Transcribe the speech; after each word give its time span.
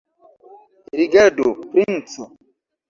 Rigardu, 0.97 1.47
princo! 1.71 2.23